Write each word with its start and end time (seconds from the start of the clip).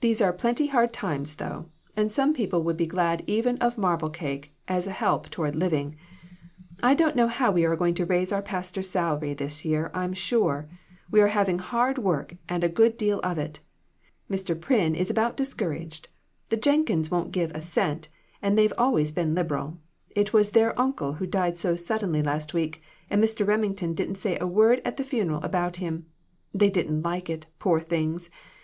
These 0.00 0.20
are 0.20 0.32
pretty 0.32 0.66
hard 0.66 0.92
times, 0.92 1.36
though, 1.36 1.66
and 1.96 2.10
some 2.10 2.34
people 2.34 2.64
would 2.64 2.76
be 2.76 2.88
glad 2.88 3.22
even 3.28 3.56
of 3.58 3.78
marble 3.78 4.10
cake 4.10 4.52
as 4.66 4.88
a 4.88 4.90
help 4.90 5.30
toward 5.30 5.54
living. 5.54 5.94
I 6.82 6.94
don't 6.94 7.14
know 7.14 7.28
how 7.28 7.52
we 7.52 7.64
are 7.64 7.76
going 7.76 7.94
to 8.02 8.04
raise 8.04 8.32
our 8.32 8.42
pastor's 8.42 8.90
sal 8.90 9.14
ary 9.18 9.34
this 9.34 9.64
year, 9.64 9.92
I'm 9.94 10.12
sure; 10.12 10.68
we 11.08 11.20
are 11.20 11.28
having 11.28 11.58
hard 11.60 11.98
work 11.98 12.34
and 12.48 12.64
a 12.64 12.68
good 12.68 12.96
deal 12.96 13.20
of 13.20 13.38
it. 13.38 13.60
Mr. 14.28 14.58
Pryn 14.60 14.96
is 14.96 15.08
about 15.08 15.36
discour 15.36 15.80
aged. 15.82 16.08
The 16.48 16.56
Jenkins' 16.56 17.08
won't 17.12 17.30
give 17.30 17.52
a 17.54 17.62
cent, 17.62 18.08
and 18.42 18.58
they've 18.58 18.74
always 18.76 19.12
been 19.12 19.36
liberal. 19.36 19.78
It 20.16 20.32
was 20.32 20.50
their 20.50 20.76
uncle 20.76 21.12
who 21.12 21.28
died 21.28 21.58
so 21.58 21.76
suddenly 21.76 22.24
last 22.24 22.54
week, 22.54 22.82
and 23.08 23.22
Mr. 23.22 23.46
Remington 23.46 23.94
didn't 23.94 24.16
say 24.16 24.36
a 24.40 24.48
word 24.48 24.82
at 24.84 24.96
the 24.96 25.04
funeral 25.04 25.40
about 25.44 25.76
him; 25.76 26.06
they 26.52 26.70
didn't 26.70 27.04
like 27.04 27.30
it, 27.30 27.46
poor 27.60 27.78
things. 27.78 28.30